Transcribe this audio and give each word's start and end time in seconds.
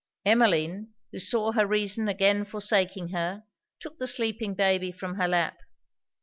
Emmeline, 0.25 0.95
who 1.11 1.19
saw 1.19 1.51
her 1.51 1.67
reason 1.67 2.07
again 2.07 2.43
forsaking 2.43 3.09
her, 3.09 3.43
took 3.79 3.99
the 3.99 4.07
sleeping 4.07 4.55
baby 4.55 4.91
from 4.91 5.13
her 5.13 5.27
lap. 5.27 5.59